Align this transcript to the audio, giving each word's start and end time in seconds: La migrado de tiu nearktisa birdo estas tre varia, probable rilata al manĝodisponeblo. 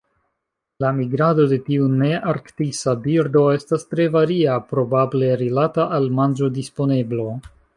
La 0.83 0.87
migrado 0.99 1.43
de 1.51 1.59
tiu 1.67 1.89
nearktisa 1.97 2.95
birdo 3.05 3.43
estas 3.59 3.85
tre 3.91 4.09
varia, 4.19 4.57
probable 4.73 5.31
rilata 5.43 5.87
al 5.99 6.09
manĝodisponeblo. 6.23 7.29